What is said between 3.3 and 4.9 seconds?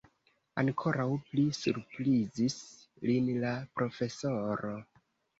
la profesoro.